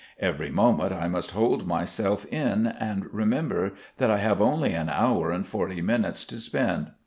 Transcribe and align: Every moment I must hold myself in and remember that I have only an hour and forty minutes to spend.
Every 0.17 0.49
moment 0.49 0.93
I 0.93 1.07
must 1.07 1.29
hold 1.29 1.67
myself 1.67 2.25
in 2.33 2.65
and 2.65 3.05
remember 3.13 3.73
that 3.97 4.09
I 4.09 4.17
have 4.17 4.41
only 4.41 4.73
an 4.73 4.89
hour 4.89 5.29
and 5.29 5.45
forty 5.45 5.79
minutes 5.83 6.25
to 6.25 6.39
spend. 6.39 6.89